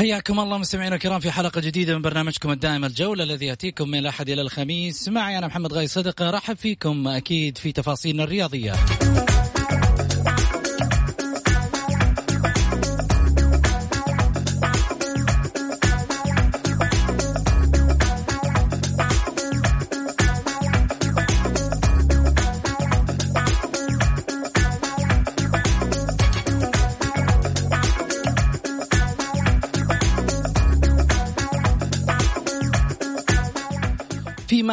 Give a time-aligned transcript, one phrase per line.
[0.00, 4.28] حياكم الله مستمعينا الكرام في حلقة جديدة من برنامجكم الدائم الجولة الذي يأتيكم من الأحد
[4.28, 5.08] إلى الخميس.
[5.08, 6.30] معي أنا محمد غاي صدقة.
[6.30, 8.72] رحب فيكم أكيد في تفاصيلنا الرياضية.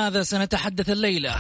[0.08, 1.36] ماذا سنتحدث الليلة؟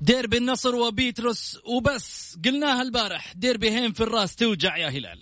[0.00, 5.20] ديربي النصر وبيتروس وبس قلناها البارح ديربيهين في الراس توجع يا هلال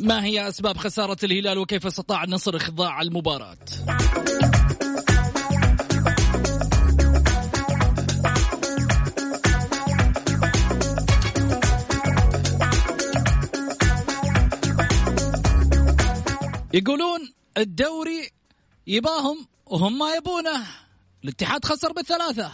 [0.00, 3.58] ما هي أسباب خسارة الهلال وكيف استطاع النصر إخضاع المباراة؟
[16.76, 18.30] يقولون الدوري
[18.86, 20.66] يباهم وهم ما يبونه.
[21.24, 22.52] الاتحاد خسر بالثلاثة.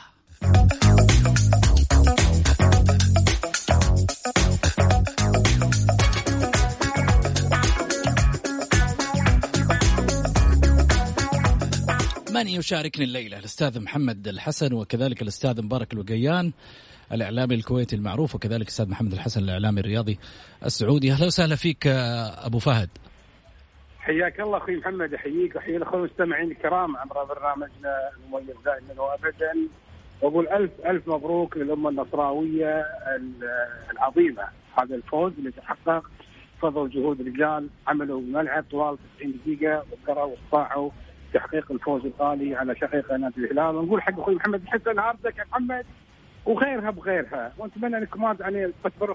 [12.30, 16.52] من يشاركني الليلة؟ الأستاذ محمد الحسن وكذلك الأستاذ مبارك الوقيان
[17.12, 20.18] الإعلامي الكويتي المعروف وكذلك الأستاذ محمد الحسن الإعلامي الرياضي
[20.64, 21.12] السعودي.
[21.12, 22.88] أهلا وسهلا فيك أبو فهد.
[24.02, 29.52] حياك الله أخوي محمد أحييك وأحيي الأخوة المستمعين الكرام عبر برنامجنا المميز دائما وابدا.
[30.22, 32.86] واقول ألف ألف مبروك للأمة النصراوية
[33.92, 34.48] العظيمة.
[34.78, 36.10] هذا الفوز اللي تحقق
[36.60, 40.90] فضل جهود الرجال عملوا الملعب طوال 90 دقيقة وقروا واستطاعوا
[41.34, 43.76] تحقيق الفوز الغالي على شقيق نادي الهلال.
[43.76, 45.86] ونقول حق أخوي محمد الحسن هاردك يا محمد
[46.46, 47.52] وغيرها بغيرها.
[47.58, 48.72] ونتمنى انكم ما يعني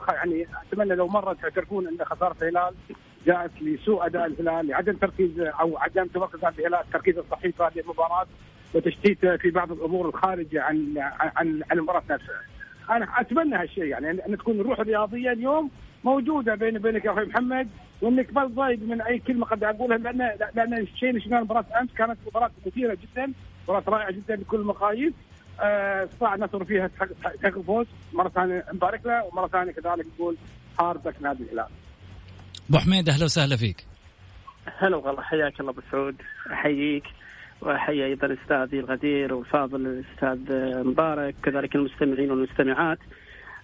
[0.09, 2.73] يعني أتمنى لو مره تعترفون أن خسارة الهلال
[3.27, 8.27] جاءت لسوء أداء الهلال لعدم تركيز أو عدم تمركز الهلال التركيز الصحيح في هذه المباراة
[8.73, 12.41] وتشتيت في بعض الأمور الخارجه عن عن عن المباراة نفسها.
[12.89, 15.71] أنا أتمنى هالشيء يعني ان تكون الروح الرياضية اليوم
[16.03, 17.67] موجودة بين بينك يا أخوي محمد
[18.01, 20.17] وأنك ما تضايق من أي كلمة قد أقولها لأن
[20.55, 23.33] لأن الشيء اللي شفناه مباراة أمس كانت مباراة مثيرة جدا
[23.63, 25.13] مباراة رائعة جدا بكل المقاييس
[25.59, 30.37] استطاع آه النصر فيها تحقق الفوز مرة ثانية نبارك له ومرة ثانية كذلك نقول
[30.79, 31.67] هاردك نادي الهلال.
[32.69, 33.85] أبو حميد أهلا وسهلا فيك.
[34.77, 36.15] هلا والله حياك الله أبو سعود.
[36.51, 37.03] أحييك
[37.61, 40.39] وأحيي أيضا استاذي الغدير وفاضل الأستاذ
[40.87, 42.97] مبارك كذلك المستمعين والمستمعات.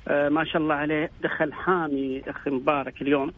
[0.08, 3.34] آه ما شاء الله عليه دخل حامي أخي مبارك اليوم.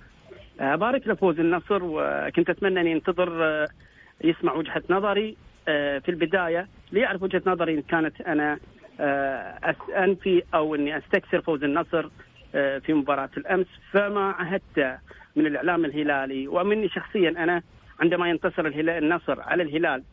[0.59, 3.67] أبارك آه لفوز النصر وكنت أتمنى اني انتظر آه
[4.23, 8.59] يسمع وجهة نظري في البداية ليعرف وجهة نظري إن كانت أنا
[9.97, 12.09] أنفي أو إني أستكثر فوز النصر.
[12.55, 13.29] في مباراة.
[13.37, 14.99] الأمس فما عهدت
[15.35, 17.61] من الإعلام الهلالي ومني شخصيا أنا
[17.99, 20.03] عندما ينتصر الهلال النصر على الهلال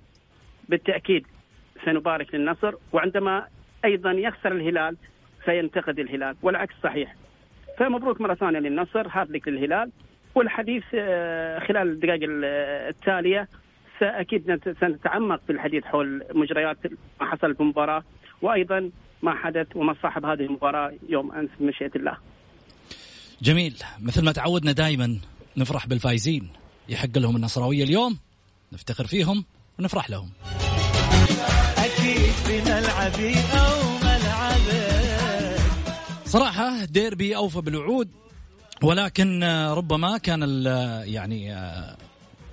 [0.69, 1.26] بالتأكيد
[1.84, 3.47] سنبارك للنصر وعندما
[3.84, 4.97] أيضا يخسر الهلال
[5.44, 7.14] سينتقد الهلال والعكس صحيح.
[7.78, 9.91] فمبروك مرة ثانية للنصر هارد للهلال.
[10.34, 13.48] والحديث آه، خلال الدقائق التالية
[14.03, 16.77] أكيد سنتعمق في الحديث حول مجريات
[17.21, 18.03] ما حصل في المباراة
[18.42, 18.91] وأيضا
[19.22, 22.16] ما حدث وما صاحب هذه المباراة يوم أمس بمشيئه الله.
[23.42, 23.74] جميل.
[24.00, 25.18] مثل ما تعودنا دائما
[25.56, 26.48] نفرح بالفايزين.
[26.89, 28.18] يحق لهم النصراوية اليوم
[28.72, 29.44] نفتخر فيهم
[29.78, 30.30] ونفرح لهم.
[31.78, 35.60] أكيد في ملعبي أو ملعبك
[36.27, 38.09] صراحة ديربي أوفى بالوعود
[38.83, 39.45] ولكن
[39.77, 40.65] ربما كان
[41.06, 41.56] يعني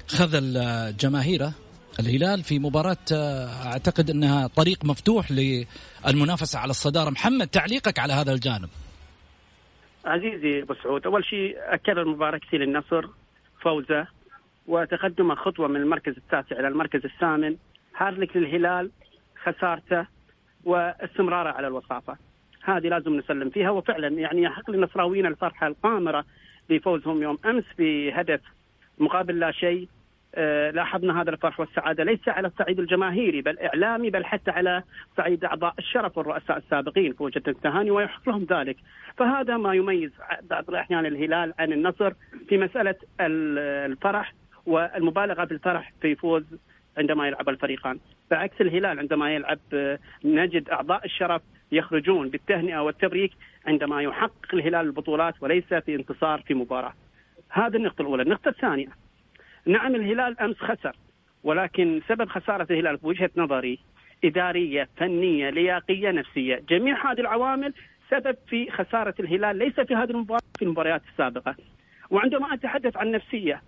[0.08, 1.54] خذل جماهيره
[2.00, 7.10] الهلال في مباراة أعتقد أنها طريق مفتوح للمنافسة على الصدارة.
[7.10, 8.70] محمد تعليقك على هذا الجانب.
[10.10, 13.06] عزيزي ابو سعود أول شيء اكرر مباركتي للنصر
[13.62, 14.08] فوزه
[14.68, 17.56] وتقدمه خطوة من المركز التاسع إلى المركز الثامن
[17.98, 18.92] هارلك للهلال
[19.44, 20.06] خسارته
[20.64, 22.18] واستمراره على الوصافة.
[22.64, 26.26] هذه لازم نسلم فيها وفعلا يعني يحق للنصراويين الفرحة القامرة
[26.70, 28.42] بفوزهم يوم أمس بهدف
[28.98, 29.90] مقابل لا شيء
[30.74, 34.84] لاحظنا هذا الفرح والسعادة ليس على الصعيد الجماهيري بل إعلامي بل حتى على
[35.18, 38.78] صعيد أعضاء الشرف والرؤساء السابقين فوجة التهاني ويحق لهم ذلك.
[39.18, 40.12] فهذا ما يميز
[40.50, 42.14] بعض الأحيان الهلال عن النصر
[42.50, 44.34] في مسألة الفرح
[44.66, 46.44] والمبالغة في الفرح في فوز
[46.98, 48.00] عندما يلعب الفريقان.
[48.32, 51.42] بعكس الهلال عندما يلعب آه، نجد أعضاء الشرف
[51.72, 53.32] يخرجون بالتهنئة والتبريك
[53.66, 56.94] عندما يحقق الهلال البطولات وليس في انتصار في مباراة.
[57.50, 59.09] هذه النقطة الأولى، النقطة الثانية
[59.66, 60.96] نعم الهلال أمس خسر
[61.44, 63.80] ولكن سبب خسارة الهلال في وجهة نظري
[64.24, 67.74] إدارية، فنية، لياقية، نفسية، جميع هذه العوامل
[68.10, 71.56] سبب في خسارة الهلال ليس في هذه المباراة في المباريات السابقة.
[72.10, 73.62] وعندما أتحدث عن نفسية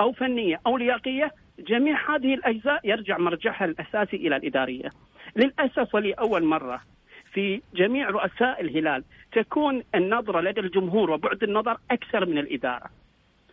[0.00, 4.90] أو فنية أو لياقية جميع هذه الأجزاء يرجع مرجعها الأساسي إلى الإدارية.
[5.36, 6.80] للأسف ولأول مرة
[7.32, 12.90] في جميع رؤساء الهلال تكون النظرة لدى الجمهور وبعد النظر أكثر من الإدارة.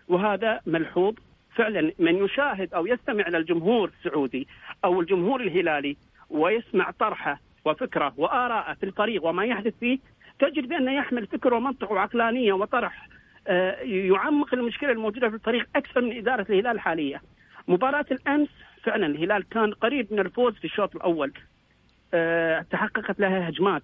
[0.07, 1.13] وهذا ملحوظ
[1.59, 4.47] فعلا من يشاهد أو يستمع إلى الجمهور السعودي
[4.85, 5.97] أو الجمهور الهلالي
[6.29, 9.99] ويسمع طرحه وفكره وآراءه في الفريق وما يحدث فيه
[10.39, 13.07] تجد بانه يحمل فكر ومنطق وعقلانية وطرح
[13.47, 17.21] آه، يعمق المشكلة الموجودة في الفريق أكثر من إدارة الهلال الحاليه.
[17.67, 18.49] مباراة الأمس
[18.83, 21.33] فعلا الهلال كان قريب من الفوز في الشوط الأول.
[22.13, 23.83] آه، تحققت لها هجمات.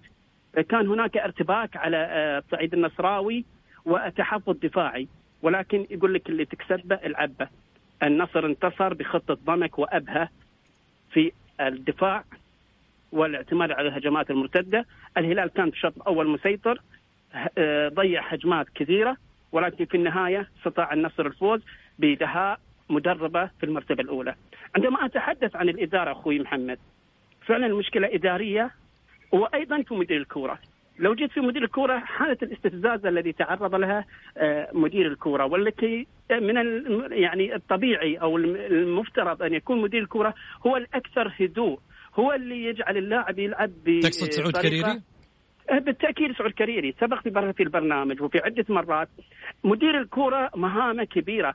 [0.68, 3.44] كان هناك ارتباك على آه، الصعيد النصراوي
[3.84, 5.08] وتحفظ دفاعي
[5.42, 7.48] ولكن يقول لك اللي تكسبه العبه.
[8.02, 10.28] النصر انتصر بخطة ضمك وابهه
[11.10, 12.24] في الدفاع
[13.12, 16.80] والاعتماد على الهجمات المرتدة، الهلال كان في الشوط الأول مسيطر
[17.88, 19.16] ضيع هجمات كثيرة
[19.52, 21.60] ولكن في النهاية استطاع النصر الفوز
[21.98, 22.60] بدهاء
[22.90, 24.34] مدربة في المرتبة الأولى.
[24.76, 26.78] عندما أتحدث عن الإدارة أخوي محمد
[27.46, 28.70] فعلا المشكلة إدارية
[29.32, 30.58] وأيضا في مدير الكورة.
[30.98, 34.04] لو جيت في مدير الكورة حالة الاستفزاز الذي تعرض لها
[34.36, 36.56] آه، مدير الكورة والتي من
[37.12, 40.34] يعني الطبيعي أو المفترض أن يكون مدير الكورة
[40.66, 41.78] هو الأكثر هدوء
[42.14, 43.70] هو اللي يجعل اللاعب يلعب
[44.02, 45.02] تقصد سعود كريري؟
[45.70, 49.08] أه، بالتأكيد سعود كريري سبق في في البرنامج وفي عدة مرات
[49.64, 51.54] مدير الكورة مهامة كبيرة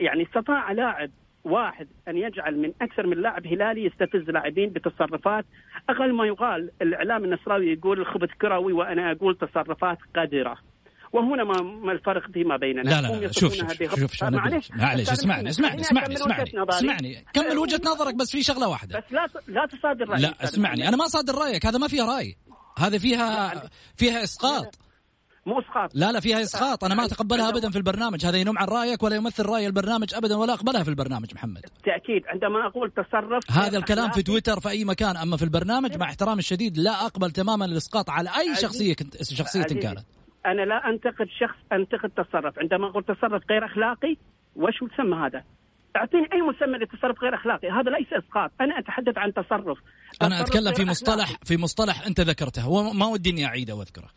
[0.00, 1.10] يعني استطاع لاعب
[1.44, 5.44] واحد أن يجعل من أكثر من لاعب هلالي يستفز لاعبين بتصرفات
[5.88, 10.58] أقل ما يقال الإعلام النصراوي يقول الخبث كروي وأنا أقول تصرفات قذره
[11.12, 11.44] وهنا
[11.84, 15.48] ما الفرق فيما بيننا؟ لا لا, لا شوف شوف شوف, شوف, شوف معلش معلش اسمعني
[15.48, 17.24] اسمعني اسمعني اسمعني اسمعني.
[17.32, 18.98] كمل وجهة نظرك بس في شغلة واحدة.
[18.98, 20.20] بس لا لا تصادر رأيك.
[20.20, 22.36] لا اسمعني أنا ما صادر رأيك هذا ما فيه رأي
[22.78, 23.52] هذه فيها
[23.96, 24.81] فيها إسقاط.
[25.46, 25.90] مو إسقاط.
[25.94, 26.84] لا لا فيها إسقاط.
[26.84, 28.26] أنا ما أتقبلها ابدا في البرنامج.
[28.26, 31.60] هذا ينم عن رأيك ولا يمثل رأي البرنامج ابدا ولا أقبلها في البرنامج محمد.
[31.84, 32.22] تأكيد.
[32.26, 36.38] عندما أقول تصرف هذا الكلام في تويتر في أي مكان أما في البرنامج مع احترامي
[36.38, 40.04] الشديد لا أقبل تماما الإسقاط على أي شخصية كنت شخصيه كانت.
[40.46, 42.58] أنا لا أنتقد شخص أنتقد تصرف.
[42.58, 44.16] عندما أقول تصرف غير أخلاقي
[44.56, 45.44] وش يسمى هذا؟
[45.96, 47.68] اعطيني أي مسمى لتصرف غير أخلاقي.
[47.68, 48.50] هذا ليس إسقاط.
[48.60, 49.78] أنا أتحدث عن تصرف.
[50.22, 51.44] أنا أتكلم في مصطلح أخلاقي.
[51.44, 52.68] في مصطلح أنت ذكرته.
[52.68, 54.08] وما ودي اني أعيده وأذكره.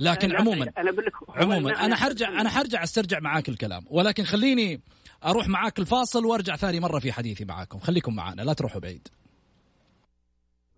[0.00, 0.92] لكن عموما أنا
[1.28, 3.84] عموما أنا حرجع أنا حرجع أسترجع معاك الكلام.
[3.90, 4.80] ولكن خليني
[5.24, 7.78] أروح معاك الفاصل وأرجع ثاني مرة في حديثي معاكم.
[7.78, 9.08] خليكم معنا لا تروحوا بعيد.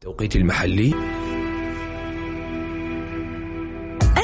[0.01, 0.95] توقيت المحلي.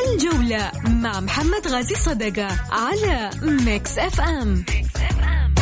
[0.07, 5.55] الجولة مع محمد غازي صدقة على Mix FM, Mix FM.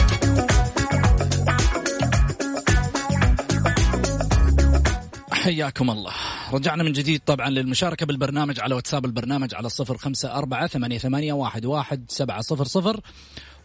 [5.33, 6.38] حياكم الله.
[6.52, 11.33] رجعنا من جديد طبعا للمشاركة بالبرنامج على واتساب البرنامج على صفر خمسة أربعة ثمانية, ثمانية
[11.33, 13.00] واحد, واحد سبعة صفر صفر.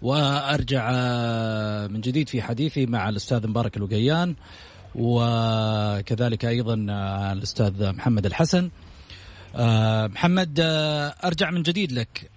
[0.01, 4.35] وأرجع آه، من جديد في حديثي مع الأستاذ مبارك الوقيان
[4.95, 8.69] وكذلك أيضا آه، الأستاذ محمد الحسن.
[9.55, 10.59] آه، محمد
[11.23, 12.32] أرجع من جديد لك.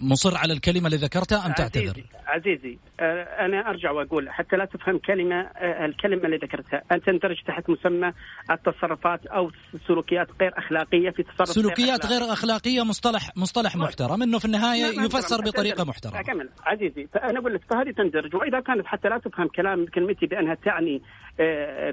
[0.00, 4.98] مصر على الكلمة اللي ذكرتها أم تعتذر؟ عزيزي آه، أنا أرجع وأقول حتى لا تفهم
[4.98, 6.82] كلمة آه، الكلمة اللي ذكرتها.
[6.92, 8.12] أنت تندرج تحت مسمى
[8.50, 9.50] التصرفات أو
[9.88, 14.22] سلوكيات غير أخلاقية في تصرف سلوكيات غير, غير أخلاقية مصطلح مصطلح محترم.
[14.22, 16.20] إنه في النهاية يفسر بطريقة محترمة.
[16.20, 16.48] أكمل.
[16.66, 20.96] عزيزي فأنا أقول لك فهذه تندرج وإذا كانت حتى لا تفهم كلام كلمتي بأنها تعني
[20.96, 21.23] آه،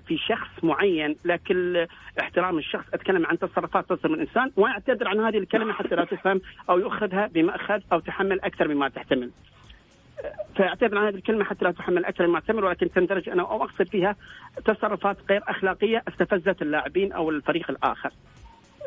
[0.07, 1.88] في شخص معين لكن
[2.19, 6.41] احترام الشخص أتكلم عن تصرفات تصدر من الانسان وأعتذر عن هذه الكلمة حتى لا تفهم
[6.69, 9.31] أو يؤخذها بمأخذ أو تحمل أكثر مما تحتمل.
[10.55, 13.88] فأعتذر عن هذه الكلمة حتى لا تحمل أكثر مما تحتمل ولكن تندرج أنا أو أقصد
[13.88, 14.15] فيها
[14.65, 18.12] تصرفات غير أخلاقية استفزت اللاعبين أو الفريق الآخر.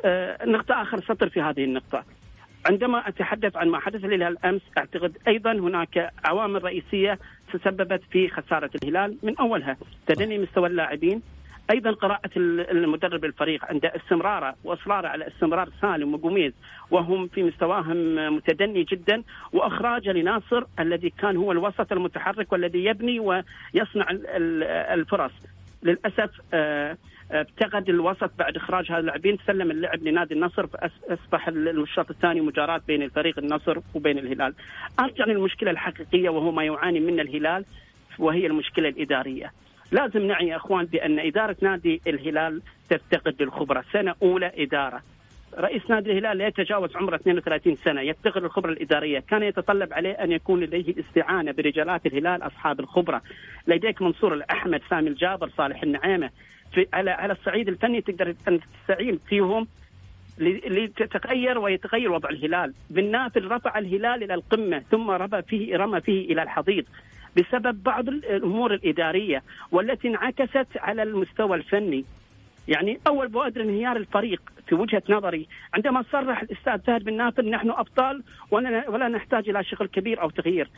[0.05, 2.05] آه، نقطة آخر سطر في هذه النقطة.
[2.67, 7.19] عندما أتحدث عن ما حدث الهلال امس أعتقد أيضا هناك عوامل رئيسية
[7.53, 9.77] تسببت في خسارة الهلال من أولها.
[10.07, 11.23] تدني مستوى اللاعبين.
[11.71, 16.53] أيضا قراءة المدرب الفريق عند استمراره وإصراره على استمرار سالم وقميز
[16.91, 24.07] وهم في مستواهم متدني جدا واخراجه لناصر الذي كان هو الوسط المتحرك والذي يبني ويصنع
[24.95, 25.33] الفرص.
[25.83, 26.97] للأسف آه،
[27.31, 33.03] ابتعد الوسط بعد إخراج هذا اللاعبين سلم اللعب لنادي النصر فاصبح الشوط الثاني مجاراه بين
[33.03, 34.55] الفريق النصر وبين الهلال.
[35.01, 37.65] أرجع للمشكلة الحقيقية وهو ما يعاني منه الهلال
[38.19, 39.53] وهي المشكلة الإدارية.
[39.93, 45.03] لازم نعي يا أخوان بأن إدارة نادي الهلال تفتقد للخبرة، سنة أولى إدارة.
[45.59, 50.33] رئيس نادي الهلال لا يتجاوز عمره 32 سنة، يفتقد الخبرة الإدارية، كان يتطلب عليه أن
[50.33, 53.23] يكون لديه الاستعانة برجالات الهلال أصحاب الخبرة.
[53.67, 56.31] لديك منصور الأحمد، سامي الجابر، صالح النعيمة،
[56.75, 59.67] في على على الصعيد الفني تقدر أن تستعين فيهم
[60.39, 66.43] لتتغير ويتغير وضع الهلال، بالنافل رفع الهلال إلى القمة ثم رمى فيه رمى فيه إلى
[66.43, 66.85] الحضيض.
[67.37, 72.05] بسبب بعض الأمور الإدارية والتي انعكست على المستوى الفني.
[72.69, 77.71] يعني أول بوادر انهيار الفريق في وجهة نظري عندما صرح الأستاذ فهد بن نافل نحن
[77.71, 80.69] أبطال ولا ولا نحتاج إلى شغل كبير أو تغيير.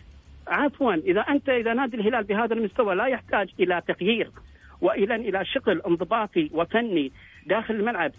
[0.48, 4.30] عفوا إذا انت إذا نادي الهلال بهذا المستوى لا يحتاج إلى تغيير
[4.80, 7.12] والى إلى شغل انضباطي وفني
[7.46, 8.12] داخل الملعب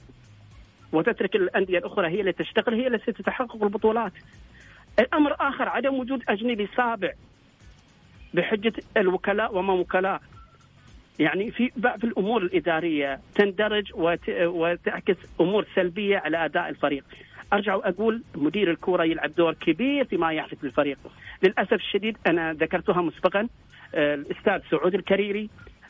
[0.92, 4.14] وتترك الأندية الأخرى هي اللي تشتغل هي التي تتحقق البطولات.
[5.00, 7.14] الأمر آخر عدم وجود أجنبي سابع
[8.34, 10.22] بحجة الوكلاء وما وكلاء
[11.20, 13.92] يعني في في الأمور الإدارية تندرج
[14.32, 17.04] وتعكس أمور سلبية على أداء الفريق.
[17.54, 20.98] أرجع وأقول مدير الكورة يلعب دور كبير فيما يحدث للفريق.
[21.44, 23.48] للأسف الشديد أنا ذكرتها مسبقا
[23.96, 25.50] آه، الأستاذ سعود الكريري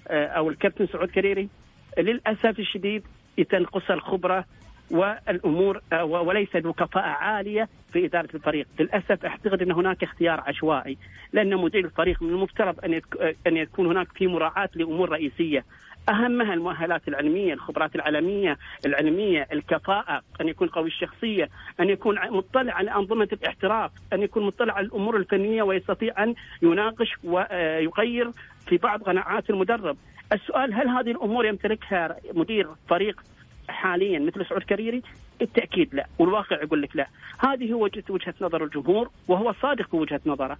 [0.10, 1.50] أو الكابتن سعود كريري
[1.98, 3.04] للأسف الشديد
[3.50, 4.46] تنقص الخبرة
[4.92, 10.98] والأمور آه، وليس ذو كفاءه عالية في إدارة الفريق، للأسف أعتقد أن هناك اختيار عشوائي،
[11.34, 15.66] لأن مدير الفريق من المفترض أن آه، أن يكون هناك في مراعاة لأمور رئيسية،
[16.10, 22.92] أهمها المؤهلات العلمية، الخبرات العالمية، العلمية، الكفاءة، أن يكون قوي الشخصية، أن يكون مطلع على
[22.92, 28.32] أنظمة الاحتراف، أن يكون مطلع على الأمور الفنية ويستطيع أن يناقش ويغير
[28.68, 29.98] في بعض قناعات المدرب.
[30.34, 33.22] السؤال هل هذه الأمور يمتلكها مدير فريق
[33.70, 35.02] حاليا مثل سعود كريري؟
[35.40, 37.08] بالتاكيد لا، والواقع يقول لك لا،
[37.40, 40.58] هذه هو وجهة نظر الجمهور وهو صادق في وجهة نظره.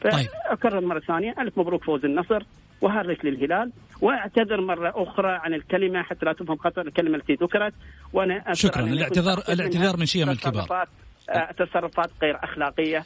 [0.00, 0.88] فأكرر طيب.
[0.88, 2.42] مرة ثانية ألف مبروك فوز النصر
[2.80, 7.72] وهارك للهلال واعتذر مرة أخرى عن الكلمة حتى لا تفهم خطأ الكلمة التي ذكرت
[8.12, 8.82] وأنا شكرا.
[8.82, 10.88] الاعتذار الاعتذار من شيم الكبار.
[11.30, 13.04] آه، تصرفات غير أخلاقية.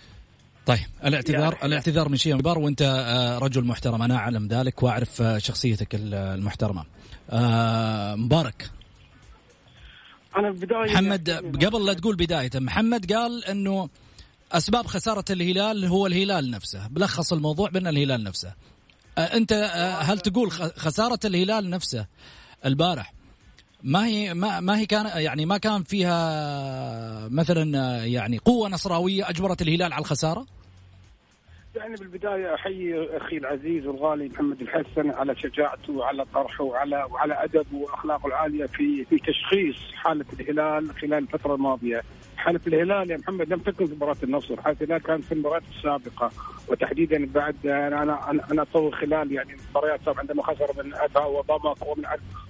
[0.66, 0.78] طيب.
[1.04, 4.02] الاعتذار الاعتذار من شيء كبار وأنت آه، رجل محترم.
[4.02, 6.84] أنا أعلم ذلك وأعرف آه، شخصيتك المحترمة.
[8.16, 8.70] مبارك.
[10.36, 11.30] أنا بداية محمد
[11.64, 13.88] قبل لا تقول بدايه محمد قال إنه
[14.52, 18.54] أسباب خسارة الهلال هو الهلال نفسه بلخص الموضوع بأن الهلال نفسه
[19.18, 19.52] أنت
[20.00, 22.06] هل تقول خسارة الهلال نفسه
[22.64, 23.12] البارح
[23.82, 29.62] ما هي ما, ما هي كان يعني ما كان فيها مثلا يعني قوة نصراوية أجبرت
[29.62, 30.46] الهلال على الخسارة؟
[31.76, 37.76] يعني بالبداية أحيي أخي العزيز والغالي محمد الحسن على شجاعته وعلى طرحه وعلى وعلى أدبه
[37.76, 42.02] وأخلاقه العالية في في تشخيص حالة الهلال خلال الفترة الماضية.
[42.36, 46.30] حالة الهلال يا محمد لم تكن في مباراة النصر، حالة الهلال كانت في المباريات السابقة.
[46.68, 52.04] وتحديدا بعد أنا أنا أنا أطول خلال يعني المباريات عندما خسر من أتى وضمك ومن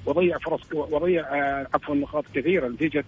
[0.06, 3.04] وضيع فرص وضيع آه، عفوا نقاط كثيرة نتيجة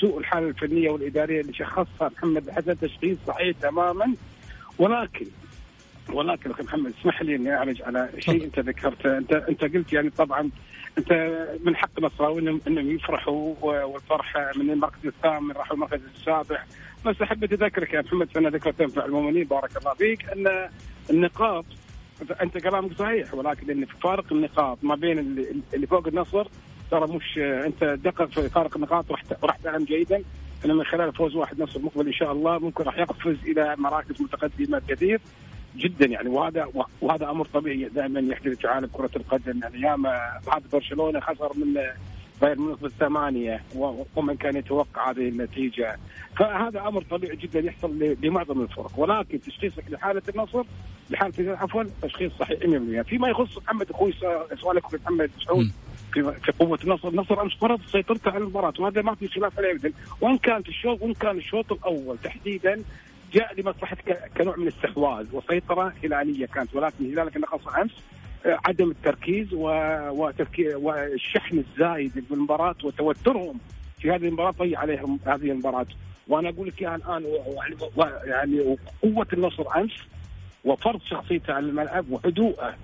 [0.00, 4.14] سوء الحالة الفنية والإدارية اللي شخصها محمد الحسن تشخيص صحيح تماما.
[4.78, 5.26] ولكن
[6.12, 9.18] ولكن أخي محمد اسمح لي إني أعرج على شيء أنت ذكرته.
[9.18, 10.50] انت أنت قلت يعني طبعا
[10.98, 11.12] أنت
[11.64, 16.64] من حق النصراوي انهم يفرحوا والفرحه من المركز الثامن راحوا المركز السابع.
[17.06, 20.68] بس حبيت اذكرك يا محمد فانا ذكرت تنفع المؤمنين بارك الله فيك أن
[21.10, 21.64] النقاط
[22.42, 25.18] أنت كلامك صحيح ولكن إن فارق النقاط ما بين
[25.74, 26.48] اللي فوق النصر
[26.90, 29.04] ترى مش أنت دقق في فارق النقاط
[29.42, 30.22] راح تعلم جيدا.
[30.64, 34.22] انه من خلال فوز واحد نصر مقبل إن شاء الله ممكن راح يقفز إلى مراكز
[34.22, 35.20] متقدمة كثير.
[35.76, 36.28] جدا يعني.
[36.28, 36.68] وهذا
[37.00, 39.60] وهذا أمر طبيعي دائما يحدث في عالم كرة القدم.
[39.62, 41.80] يعني ياما بعد برشلونة خسر من
[42.40, 43.62] بايرن ميونخ بالثمانية
[44.16, 45.96] ومن كان يتوقع هذه النتيجة.
[46.36, 48.98] فهذا أمر طبيعي جدا يحصل لمعظم الفرق.
[48.98, 50.64] ولكن تشخيصك لحالة النصر
[51.10, 54.12] لحاله عفوا تشخيص صحيح 100% فيما يخص محمد أخوي
[54.60, 55.70] سؤالك في محمد سعود
[56.12, 59.72] في في قوة النصر، النصر أمس فرض سيطرته على المباراة وهذا ما في خلاف عليه.
[59.72, 62.82] ابدا، وإن كان في الشوط وإن كان الشوط الأول تحديدا
[63.32, 63.96] جاء لمصلحة
[64.36, 67.90] كنوع من الاستحواذ وسيطرة هلالية كانت ولكن الهلال كان نقص أمس
[68.46, 69.54] آه، عدم التركيز
[70.74, 73.58] والشحن الزايد بالمباراة وتوترهم
[73.98, 75.86] في هذه المباراة ضيع عليهم هذه المباراة.
[76.28, 77.24] وأنا أقول لك إياها الآن
[78.24, 79.92] يعني قوه النصر أمس
[80.64, 82.74] وفرض شخصيته على الملعب وهدوءه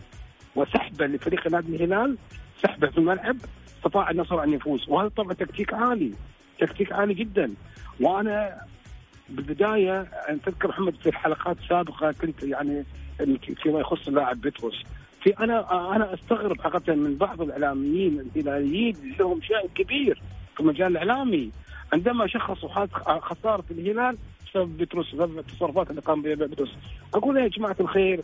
[0.57, 2.17] وسحبه لفريق نادي الهلال
[2.63, 3.37] سحبه في الملعب
[3.77, 4.89] استطاع النصر أن يفوز.
[4.89, 6.13] وهذا طبعا تكتيك عالي
[6.59, 7.55] تكتيك عالي جدا.
[8.01, 8.61] وأنا
[9.29, 12.85] بالبداية أن تذكر محمد في الحلقات السابقه كنت يعني
[13.63, 14.83] فيما يخص اللاعب بتروس
[15.23, 20.23] في أنا أنا أستغرب حقيقة من بعض الإعلاميين الهلاليين لهم شأن كبير
[20.55, 21.51] في المجال الإعلامي.
[21.93, 22.69] عندما شخصوا
[23.21, 24.17] خسارة الهلال
[24.47, 24.77] بسبب
[25.15, 26.71] بسبب التصرفات اللي قام بها بتروس
[27.15, 28.21] أقول يا جماعة الخير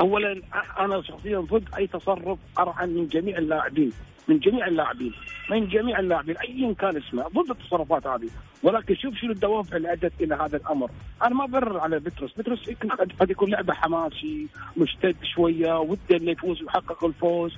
[0.00, 0.42] اولا
[0.78, 3.92] أنا شخصيا ضد أي تصرف أرعى من جميع اللاعبين.
[4.30, 5.12] من جميع اللاعبين
[5.50, 8.30] من جميع اللاعبين ايا كان اسمه ضد التصرفات هذه.
[8.62, 10.90] ولكن شوف شنو الدوافع اللي أدت إلى هذا الأمر.
[11.22, 12.38] أنا ما برر على بتروس.
[12.68, 12.88] يمكن
[13.20, 17.52] قد يكون لعبة حماسي مشتد شوية وده إنه يفوز ويحقق الفوز.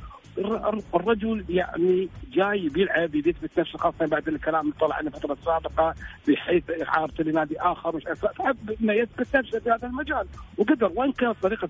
[0.94, 5.94] الرجل يعني جاي بيلعب يثبت نفسه خاصة بعد الكلام اللي طلع عنه الفترة السابقة
[6.28, 10.26] بحيث اعارته لنادي آخر مش فحب انه يثبت نفسه في هذا المجال
[10.58, 11.68] وقدر وإن كانت طريقة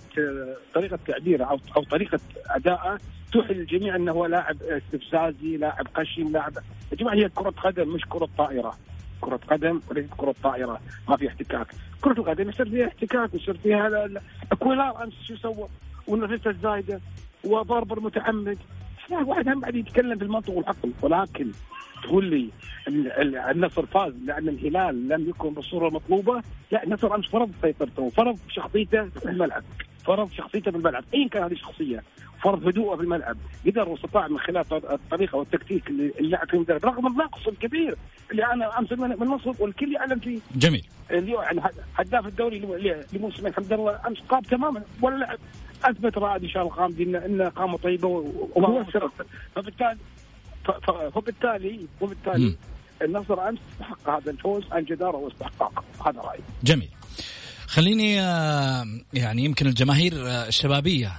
[0.75, 2.99] طريقة تعبيره أو أو طريقة ادائه
[3.33, 6.53] توحي للجميع إنه هو لاعب استفزازي، لاعب خشن، لاعب
[6.93, 8.75] يا جماعة هي كرة قدم مش كرة طائرة.
[9.21, 11.67] كرة قدم وليست كرة طائرة ما في احتكاك،
[12.01, 14.09] كرة القدم يصير فيها احتكاك ويصير فيها
[14.53, 15.69] أكويلار أمس شو سوى؟
[16.07, 17.01] والنفسه الزايدة
[17.45, 18.59] وضرب المتعمد.
[19.11, 20.93] واحد هم بعد يتكلم بالمنطق والعقل.
[21.03, 21.51] ولكن
[22.03, 22.49] تقول لي
[23.51, 29.05] النصر فاز لأن الهلال لم يكن بالصورة المطلوبه لا النصر أمس فرض سيطرته وفرض شخصيته
[29.09, 29.63] في الملعب.
[30.05, 31.05] فرض شخصيته في الملعب.
[31.15, 32.03] ايا كان هذه الشخصية
[32.43, 37.07] فرض هدوءه في الملعب قدر واستطاع من خلال الطريقة والتكتيك اللي اللعب فيه المدرب رغم
[37.07, 37.97] النقص الكبير
[38.31, 40.39] اللي أنا أمس من النصر والكل يعلم فيه.
[40.57, 40.87] جميل.
[41.11, 41.61] اليوم يعني
[41.97, 42.59] هداف الدوري
[43.13, 45.39] لموسم الحمد لله أمس قاب تماما ولا لعب
[45.85, 48.09] أثبت رائد إن شاء الله قام انه قامه طيبة
[48.55, 49.13] ومؤثره
[49.55, 49.99] فبالتالي
[51.15, 52.57] فبالتالي وبالتالي
[53.03, 56.41] النصر أمس استحق هذا الفوز عن جدارة واستحقاق هذا رأيي.
[56.65, 56.91] جميل.
[57.67, 61.13] خليني آه، يعني يمكن الجماهير آه، الشبابية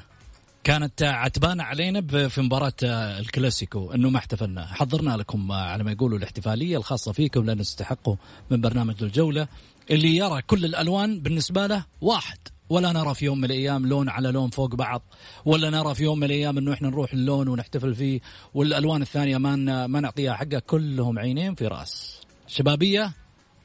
[0.64, 6.18] كانت عتبانة علينا في مباراة آه، الكلاسيكو إنه ما احتفلنا، حضرنا لكم على ما يقولوا
[6.18, 8.16] الاحتفالية الخاصة فيكم لأن تستحقوا
[8.52, 9.48] من برنامج الجولة
[9.92, 12.38] اللي يرى كل الألوان بالنسبة له واحد.
[12.70, 15.02] ولا نرى في يوم من الأيام لون على لون فوق بعض
[15.46, 18.20] ولا نرى في يوم من الأيام إنه إحنا نروح اللون ونحتفل فيه
[18.54, 22.22] والألوان الثانية ما ما نعطيها حقها كلهم عينين في رأس.
[22.48, 23.12] شبابية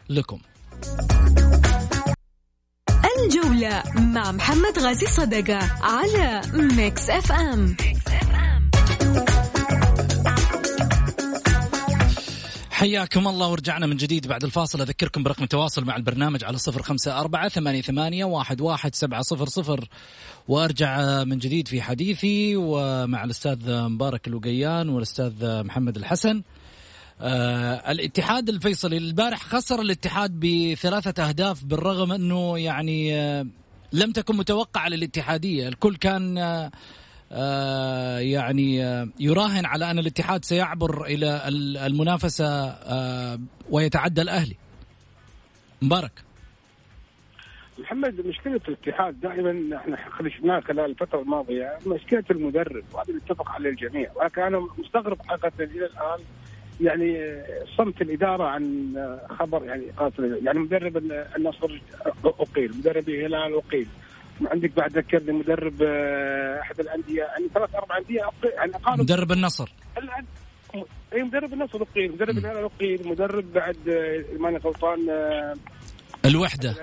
[0.09, 0.39] لكم.
[3.19, 7.77] الجولة مع محمد غازي صدقة على Mix FM
[12.79, 14.81] حياكم الله ورجعنا من جديد بعد الفاصل.
[14.81, 19.47] أذكركم برقم التواصل مع البرنامج على صفر خمسة أربعة ثمانية, ثمانية واحد, واحد سبعة صفر
[19.47, 19.89] صفر.
[20.49, 26.43] وأرجع من جديد في حديثي ومع الأستاذ مبارك الوقيان والأستاذ محمد الحسن.
[27.21, 33.47] آه الاتحاد الفيصلي البارح خسر الاتحاد بثلاثة أهداف بالرغم أنه يعني آه
[33.93, 35.69] لم تكن متوقعة للاتحادية.
[35.69, 36.71] الكل كان آه
[38.21, 41.43] يعني آه، يراهن على أن الاتحاد سيعبر إلى
[41.87, 43.39] المنافسة آه،
[43.71, 44.57] ويتعدى الأهلي.
[45.83, 46.13] مبارك.
[47.79, 53.71] محمد مشكلة الاتحاد دائما إحنا خرجناه خلال الفترة الماضية مشكلة المدرب وهذا اللي اتفق عليه
[53.71, 54.11] الجميع.
[54.15, 56.19] ولكن أنا مستغرب حقيقة إلى الآن
[56.81, 57.43] يعني
[57.77, 58.95] صمت الإدارة عن
[59.39, 59.85] خبر يعني
[60.45, 60.97] يعني مدرب
[61.37, 61.81] النصر
[62.25, 63.87] أقيل مدرب الهلال أقيل.
[64.47, 69.73] عندك بعد ذكرني مدرب آه، أحد الأندية يعني ثلاث أربع أندية يعني قالوا مدرب النصر.
[71.13, 75.55] اي مدرب النصر أقيل مدرب الهلال أقيل مدرب بعد آه، ماني غلطان آه،
[76.25, 76.75] الوحدة.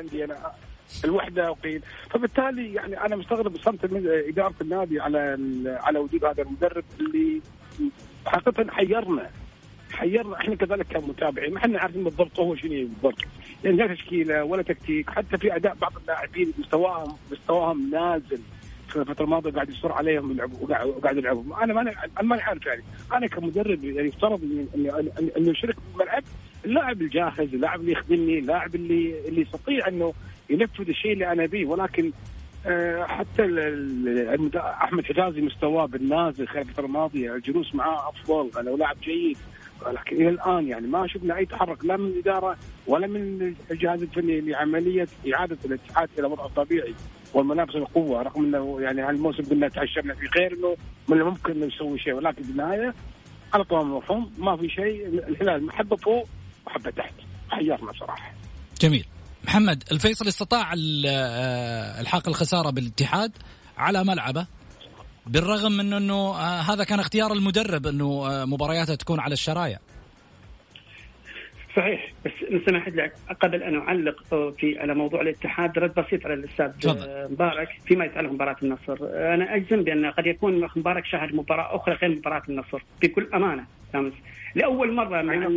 [1.05, 1.81] الوحدة أقيل.
[2.09, 3.79] فبالتالي يعني أنا مستغرب صمت
[4.29, 5.37] إدارة النادي على
[5.67, 7.41] على وجود هذا المدرب اللي
[8.25, 9.29] حقيقة حيرنا
[9.91, 10.37] حيرنا.
[10.37, 13.25] إحنا كذلك كمتابعين ما إحنا عارفين بالضبط هو شنو بالضبط.
[13.63, 18.39] يعني لا تشكيلة ولا تكتيك حتى في أداء بعض اللاعبين مستواهم مستواهم نازل
[18.89, 22.83] في الفترة الماضية قاعد يصر عليهم يلعبوا وقاعد يلعبوا أنا ما أنا ما عارف يعني.
[23.13, 24.41] أنا كمدرب يعني يفترض
[25.37, 26.23] إنه يشارك بالملعب
[26.65, 30.13] اللاعب الجاهز اللاعب اللي يخدمني اللاعب اللي اللي يستطيع إنه
[30.49, 31.65] ينفذ الشيء اللي أنا به.
[31.65, 32.11] ولكن
[32.67, 33.43] آه، حتى
[34.57, 39.37] أحمد حجازي مستواه بالنازل خلال الفترة الماضية الجلوس معاه افضل أنا لاعب جيد
[39.87, 42.57] لكن إلى الآن يعني ما شفنا أي تحرك لا من الإدارة
[42.87, 46.93] ولا من الجهاز الفني لعملية إعادة الاتحاد إلى وضعه الطبيعي
[47.33, 50.75] والمنافسه القوة رغم إنه يعني هالموسم قلنا تعشمنا في خير إنه
[51.07, 52.93] من الممكن انه يسوي شيء ولكن في النهاية
[53.53, 56.27] على طول المفهوم ما في شيء الهلال محبة فوق
[56.67, 57.13] وحبه تحت
[57.49, 58.33] حيرنا صراحة.
[58.81, 59.05] جميل.
[59.43, 63.31] محمد الفيصل استطاع آه، الحاق الخسارة بالاتحاد
[63.77, 64.47] على ملعبه
[65.27, 69.77] بالرغم من إنه آه، هذا كان اختيار المدرب إنه آه، مبارياته تكون على الشرايع
[71.75, 72.13] صحيح.
[72.25, 74.23] بس ان سمحت لك قبل أن أعلق
[74.57, 76.71] في على موضوع الاتحاد رد بسيط على الأستاذ
[77.31, 78.97] مبارك فيما يتعلق بمباراه النصر.
[79.33, 84.13] أنا أجزم بأن قد يكون مبارك شاهد مباراة أخرى غير مباراة النصر بكل أمانة أمس.
[84.55, 85.49] لأول مرة مع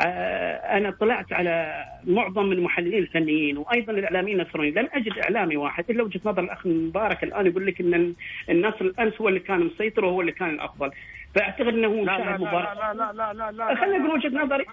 [0.00, 4.74] أنا اطلعت على معظم من المحللين الفنيين وأيضا الإعلاميين النصرانيين.
[4.74, 8.14] لم أجد إعلامي واحد إلا وجهة نظر الأخ مبارك الآن يقول لك إن
[8.48, 10.90] النصر الامس هو اللي كان مسيطر وهو اللي كان الأفضل.
[11.34, 14.66] فأعتقد إنه مشاهد مباراه لا لا لا لا لا خليني أقول وجهة نظري.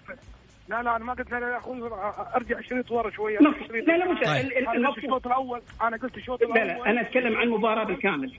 [0.70, 1.90] لا لا أنا ما قلت لا لا أخوي
[2.36, 3.40] أرجع شريط ورا شوية.
[3.40, 7.84] لا لا مش الشوط الأول أنا قلت الشوط الأول لا لا أنا أتكلم عن المباراه
[7.84, 8.34] بالكامل.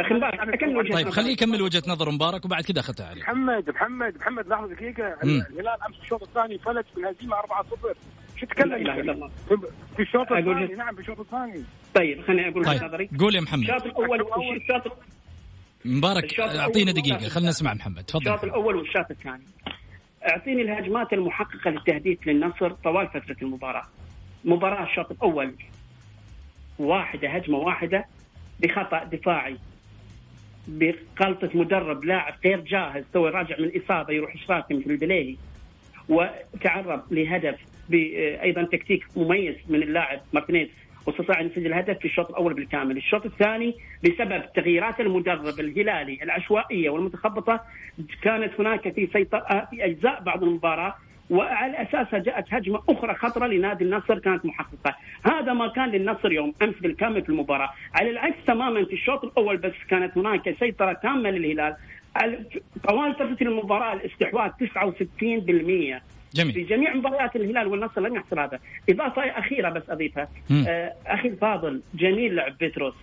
[0.00, 3.70] أخي مبارك اكمل وجهة طيب خليه يكمل وجهة نظر مبارك وبعد كذا اخذها عليه محمد
[3.70, 5.16] محمد محمد لحظة دقيقة.
[5.24, 7.40] الهلال أمس الشوط الثاني فلت بالهزيمة 4-0
[8.36, 9.30] شو تتكلم لا اله الا الله
[9.96, 11.64] في الشوط الثاني نعم في الشوط الثاني.
[11.94, 12.84] طيب خليني أقول طيب.
[12.84, 13.10] نظري.
[13.18, 13.62] قول يا محمد.
[13.70, 14.20] الشوط الأول
[14.56, 14.98] الشوط
[15.84, 18.34] مبارك اعطينا دقيقة خلينا نسمع محمد تفضل.
[18.34, 19.44] الشوط الأول والشوط الثاني.
[20.28, 23.86] أعطيني الهجمات المحققة للتهديد للنصر طوال فترة المباراة.
[24.44, 25.54] مباراة الشوط الأول
[26.78, 28.04] واحدة هجمة واحدة
[28.60, 29.58] بخطأ دفاعي.
[30.68, 35.36] بغلطه مدرب لاعب غير جاهز تو راجع من إصابة يروح إشراكي مثل البليلي
[36.08, 40.68] وتعرض لهدف بايضا تكتيك مميز من اللاعب مارتينيز
[41.06, 43.74] واستطاع أن يسجل هدف في الشوط الأول بالكامل، الشوط الثاني
[44.04, 47.60] بسبب تغييرات المدرب الهلالي العشوائية والمتخبطة
[48.22, 50.94] كانت هناك في سيطرة في أجزاء بعض المباراة
[51.30, 56.54] وعلى اساسها جاءت هجمة أخرى خطرة لنادي النصر كانت محققة، هذا ما كان للنصر يوم
[56.62, 61.30] أمس بالكامل في المباراة، على العكس تماما في الشوط الأول بس كانت هناك سيطرة تامة
[61.30, 61.76] للهلال.
[62.88, 66.02] طوال فترة المباراة الاستحواذ 69%
[66.34, 66.52] جميل.
[66.52, 68.58] في جميع مباريات الهلال والنصر لم يحصل هذا،
[68.88, 70.28] إضافة أخيرة بس أضيفها.
[70.68, 72.94] آه أخي الفاضل جميل لعب بيتروس.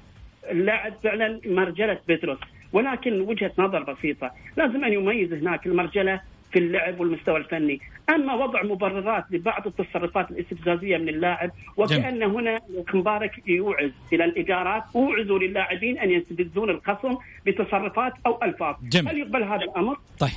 [0.51, 2.39] اللاعب فعلا مرجلة بيتروس.
[2.73, 4.31] ولكن وجهة نظر بسيطة.
[4.57, 6.21] لازم أن يميز هناك المرجلة
[6.53, 7.79] في اللعب والمستوى الفني.
[8.09, 12.59] أما وضع مبررات لبعض التصرفات الاستفزازية من اللاعب وكأن هنا
[12.93, 13.91] مبارك يوعز.
[14.13, 18.75] إلى الإدارات أوعزوا للاعبين أن يستفزون الخصم بتصرفات أو ألفاظ.
[18.83, 19.09] جميل.
[19.09, 20.31] هل يقبل هذا الأمر؟ طيب.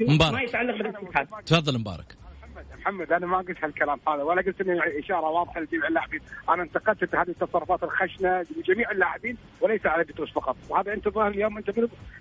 [0.00, 0.42] ما مبارك.
[0.42, 1.26] يتعلق بالاتحاد.
[1.46, 2.23] تفضل مبارك.
[2.84, 7.14] محمد أنا ما قلت هالكلام هذا ولا قلت إنه إشارة واضحة لجميع اللاعبين، أنا انتقدت
[7.14, 11.68] هذه التصرفات الخشنة لجميع اللاعبين وليس على بتروس فقط، وهذا أنت ظاهر اليوم أنت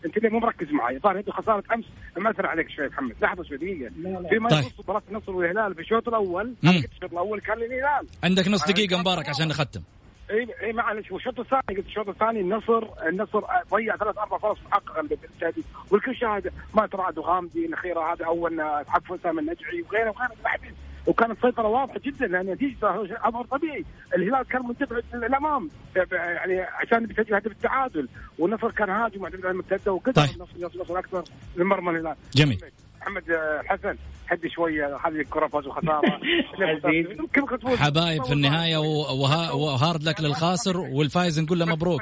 [0.06, 1.86] أنت ليه مو مركز معي، ظاهر أنت خسارة أمس
[2.18, 3.92] مأثر عليك شوي محمد، لحظه شوي دقيقه
[4.30, 4.60] فيما طيب.
[4.60, 9.30] يخص مباراة النصر والهلال في الشوط الأول الشوط الأول كان للهلال عندك نص دقيقة مبارك
[9.30, 9.82] عشان نختم.
[10.32, 11.12] إي إي معلش.
[11.12, 16.54] والشوط الثاني قلت الشوط الثاني النصر النصر ضيع ثلاث أربع فرص محققه بالتهديد والكل شاهد
[16.74, 20.74] ما تراد وغامدي الأخيرة هذا أول حق حسام النجعي وغيره وغيره اللاعبين.
[21.08, 23.86] وكانت السيطرة واضحة جدا لأن نتيجة أمر طبيعي.
[24.16, 25.70] الهلال كان منتبه للأمام
[26.12, 28.08] يعني عشان بيسجل هدف التعادل.
[28.40, 30.30] والنصر كان هاجم على المرتده وقدر طيب.
[30.36, 31.24] النصر يصل أكثر
[31.56, 32.16] لمرمى الهلال.
[32.36, 32.62] جميل.
[33.04, 33.24] محمد
[33.66, 33.96] حسن
[34.28, 36.20] هدي شوية هذه الكرة فاز وخساره
[37.78, 42.02] حبايب في النهاية وها و hard luck للخاسر والفايز نقول له مبروك.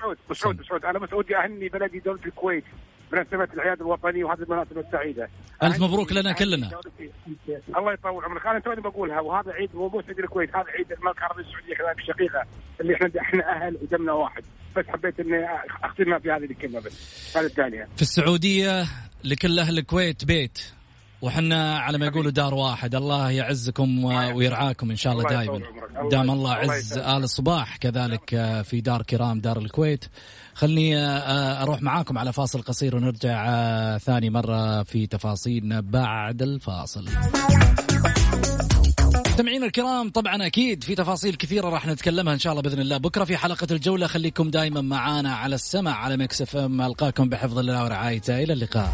[0.00, 2.64] سعود سعود سعود أنا بس ودي أهني بلدي دولة الكويت.
[3.14, 5.28] بمناسبة العياد الوطني وهذه المناسبه السعيدة.
[5.62, 6.70] ألف مبروك لنا كلنا.
[7.78, 8.46] الله يطول عمرك.
[8.46, 11.98] أنا توني بقولها وهذا عيد مو بس عيد الكويت هذا عيد المملكه العربيه السعودية كذلك
[11.98, 12.44] الشقيقة
[12.80, 14.44] اللي إحنا إحنا أهل ودمنا واحد.
[14.76, 15.46] بس حبيت إني
[15.84, 18.84] اختمها في هذه الكلمة بس هذه الثانية في السعودية
[19.24, 20.72] لكل أهل الكويت بيت.
[21.24, 22.94] وحنا على ما يقولوا دار واحد.
[22.94, 25.60] الله يعزكم ويرعاكم إن شاء الله دائما
[26.10, 28.28] دام الله عز آل الصباح كذلك
[28.64, 30.04] في دار كرام دار الكويت.
[30.54, 30.98] خلني
[31.62, 37.08] أروح معاكم على فاصل قصير ونرجع ثاني مرة في تفاصيلنا بعد الفاصل.
[39.26, 42.96] مستمعينا الكرام طبعا أكيد في تفاصيل كثيرة راح نتكلمها إن شاء الله بإذن الله.
[42.96, 46.80] بكرة في حلقة الجولة خليكم دائما معانا على السمع على Mix FM.
[46.80, 48.42] ألقاكم بحفظ الله ورعايته.
[48.42, 48.92] إلى اللقاء.